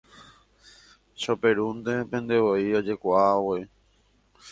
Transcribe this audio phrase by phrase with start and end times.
[1.21, 3.59] Choperupentevoi ojekuaáva.